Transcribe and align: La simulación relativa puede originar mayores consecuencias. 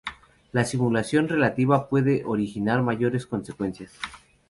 La 0.51 0.65
simulación 0.65 1.27
relativa 1.29 1.87
puede 1.87 2.23
originar 2.25 2.81
mayores 2.81 3.27
consecuencias. 3.27 3.93